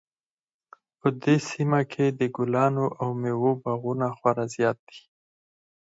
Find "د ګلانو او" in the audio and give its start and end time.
2.19-3.07